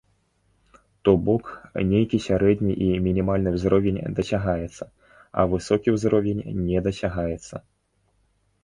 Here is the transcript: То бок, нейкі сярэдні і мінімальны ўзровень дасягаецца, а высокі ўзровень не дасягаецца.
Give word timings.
То 1.09 1.13
бок, 1.27 1.43
нейкі 1.91 2.17
сярэдні 2.27 2.73
і 2.85 2.87
мінімальны 3.09 3.49
ўзровень 3.59 4.01
дасягаецца, 4.21 4.85
а 5.29 5.49
высокі 5.53 5.89
ўзровень 5.99 6.45
не 6.67 6.79
дасягаецца. 6.91 7.55